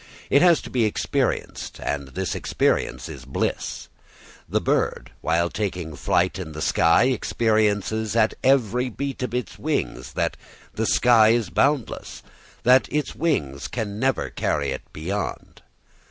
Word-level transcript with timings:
It 0.31 0.41
has 0.41 0.61
to 0.63 0.71
be 0.71 0.83
experienced, 0.85 1.79
and 1.79 2.07
this 2.07 2.33
experience 2.33 3.07
is 3.07 3.23
bliss. 3.23 3.87
The 4.49 4.59
bird, 4.59 5.11
while 5.21 5.51
taking 5.51 5.93
its 5.93 6.01
flight 6.01 6.39
in 6.39 6.53
the 6.53 6.61
sky, 6.63 7.03
experiences 7.03 8.15
at 8.15 8.33
every 8.43 8.89
beat 8.89 9.21
of 9.21 9.35
its 9.35 9.59
wings 9.59 10.13
that 10.13 10.37
the 10.73 10.87
sky 10.87 11.29
is 11.29 11.51
boundless, 11.51 12.23
that 12.63 12.91
its 12.91 13.13
wings 13.13 13.67
can 13.67 13.99
never 13.99 14.31
carry 14.31 14.71
it 14.71 14.81
beyond. 14.91 15.61